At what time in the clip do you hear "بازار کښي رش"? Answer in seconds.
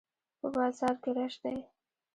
0.55-1.33